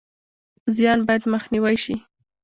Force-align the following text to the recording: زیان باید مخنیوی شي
زیان 0.75 0.99
باید 1.07 1.23
مخنیوی 1.33 1.77
شي 1.83 1.95